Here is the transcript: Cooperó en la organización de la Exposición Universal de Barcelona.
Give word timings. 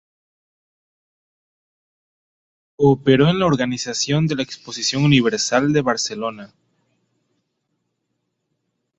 Cooperó 2.75 3.29
en 3.29 3.37
la 3.37 3.45
organización 3.45 4.25
de 4.25 4.33
la 4.33 4.41
Exposición 4.41 5.03
Universal 5.03 5.73
de 5.73 5.81
Barcelona. 5.83 6.51